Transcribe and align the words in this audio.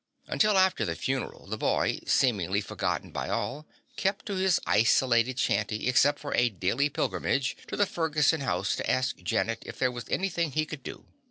Until 0.25 0.57
after 0.57 0.83
the 0.83 0.95
funeral 0.95 1.45
the 1.45 1.59
boy, 1.59 1.99
seemingly 2.07 2.59
forgotten 2.59 3.11
by 3.11 3.29
all, 3.29 3.67
kept 3.97 4.25
to 4.25 4.33
his 4.33 4.59
isolated 4.65 5.37
shanty 5.37 5.87
except 5.87 6.17
for 6.17 6.33
a 6.33 6.49
daily 6.49 6.89
pilgrimage 6.89 7.55
to 7.67 7.77
the 7.77 7.85
Ferguson 7.85 8.41
house 8.41 8.75
to 8.77 8.89
ask 8.89 9.17
Janet 9.17 9.61
if 9.63 9.77
there 9.77 9.91
was 9.91 10.05
anything 10.09 10.53
he 10.53 10.65
could 10.65 10.81
do. 10.81 11.05